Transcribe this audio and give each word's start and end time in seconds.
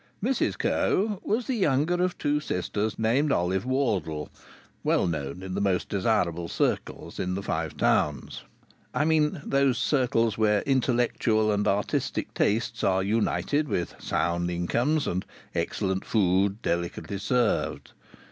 Mrs 0.23 0.57
Coe 0.57 1.21
was 1.23 1.45
the 1.45 1.53
younger 1.53 2.03
of 2.03 2.17
two 2.17 2.39
sisters 2.39 2.97
named 2.97 3.31
Olive 3.31 3.67
Wardle, 3.67 4.31
well 4.83 5.05
known 5.05 5.43
in 5.43 5.53
the 5.53 5.61
most 5.61 5.89
desirable 5.89 6.47
circles 6.47 7.19
in 7.19 7.35
the 7.35 7.43
Five 7.43 7.77
Towns. 7.77 8.41
I 8.95 9.05
mean 9.05 9.43
those 9.45 9.77
circles 9.77 10.39
where 10.39 10.61
intellectual 10.63 11.51
and 11.51 11.67
artistic 11.67 12.33
tastes 12.33 12.83
are 12.83 13.03
united 13.03 13.67
with 13.67 13.93
sound 13.99 14.49
incomes 14.49 15.05
and 15.05 15.23
excellent 15.53 16.03
food 16.03 16.63
delicately 16.63 17.19
served. 17.19 17.91